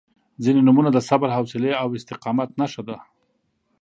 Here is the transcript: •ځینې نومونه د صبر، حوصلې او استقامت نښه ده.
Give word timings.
•ځینې 0.43 0.61
نومونه 0.67 0.89
د 0.93 0.99
صبر، 1.09 1.29
حوصلې 1.37 1.71
او 1.81 1.87
استقامت 1.97 2.49
نښه 2.59 2.81
ده. 2.87 2.97